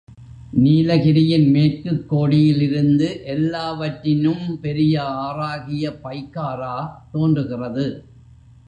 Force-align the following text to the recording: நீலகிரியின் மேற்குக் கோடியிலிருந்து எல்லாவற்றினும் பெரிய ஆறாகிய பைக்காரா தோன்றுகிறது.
நீலகிரியின் 0.53 1.49
மேற்குக் 1.49 2.09
கோடியிலிருந்து 2.09 3.21
எல்லாவற்றினும் 3.25 4.59
பெரிய 4.59 5.03
ஆறாகிய 5.03 5.99
பைக்காரா 6.03 6.75
தோன்றுகிறது. 7.11 7.87